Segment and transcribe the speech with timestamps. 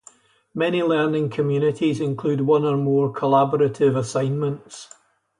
[0.55, 4.89] Many learning communities include one or more collaborative assignments.